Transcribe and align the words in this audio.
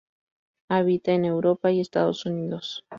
Habita 0.67 1.11
en 1.11 1.25
Europa 1.25 1.71
y 1.71 1.79
Estados 1.79 2.25
Unidos. 2.25 2.83